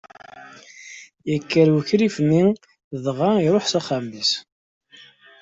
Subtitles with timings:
[1.35, 2.43] Ikker wukrif-nni,
[3.03, 4.31] dɣa iṛuḥ s axxam-is.